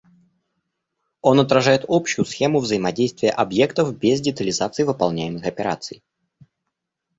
Он 1.21 1.39
отражает 1.39 1.85
общую 1.87 2.25
схему 2.25 2.57
взаимодействия 2.59 3.29
объектов 3.29 3.95
без 3.99 4.19
детализации 4.19 4.81
выполняемых 4.81 5.45
операций 5.45 6.01